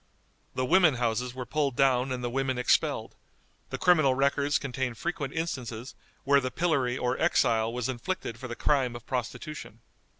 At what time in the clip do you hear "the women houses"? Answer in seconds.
0.55-1.35